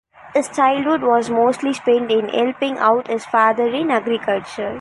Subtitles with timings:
[0.33, 4.79] His childhood was mostly spent in helping out his father in agriculture.